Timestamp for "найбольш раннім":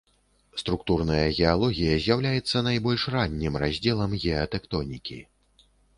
2.69-3.61